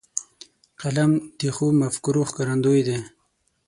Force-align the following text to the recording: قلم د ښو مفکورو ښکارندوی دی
قلم 0.81 1.11
د 1.39 1.41
ښو 1.55 1.67
مفکورو 1.81 2.21
ښکارندوی 2.29 2.81
دی 2.87 2.99